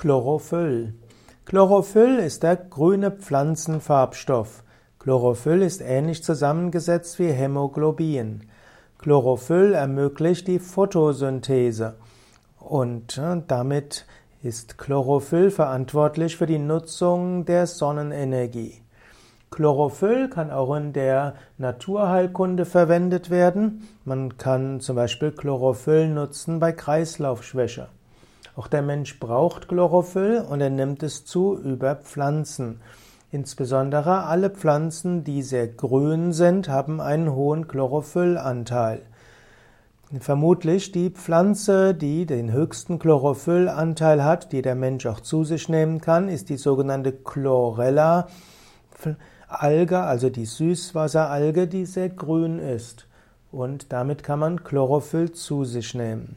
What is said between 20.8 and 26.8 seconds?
der Naturheilkunde verwendet werden. Man kann zum Beispiel Chlorophyll nutzen bei